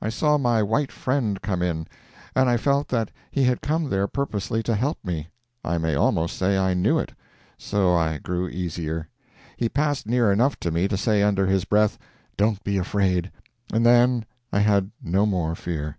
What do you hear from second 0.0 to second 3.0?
I saw my white friend come in, and I felt